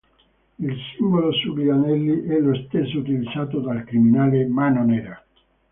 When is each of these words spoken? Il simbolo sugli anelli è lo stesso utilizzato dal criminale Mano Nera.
Il 0.57 0.75
simbolo 0.97 1.31
sugli 1.31 1.69
anelli 1.69 2.23
è 2.25 2.39
lo 2.39 2.55
stesso 2.65 2.97
utilizzato 2.97 3.59
dal 3.59 3.83
criminale 3.83 4.47
Mano 4.47 4.83
Nera. 4.83 5.23